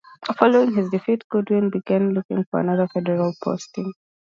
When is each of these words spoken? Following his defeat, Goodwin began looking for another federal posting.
Following 0.39 0.73
his 0.73 0.89
defeat, 0.89 1.25
Goodwin 1.29 1.69
began 1.69 2.15
looking 2.15 2.43
for 2.49 2.59
another 2.59 2.87
federal 2.87 3.35
posting. 3.39 3.93